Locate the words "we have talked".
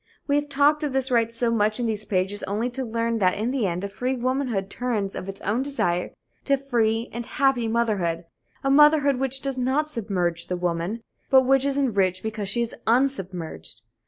0.25-0.81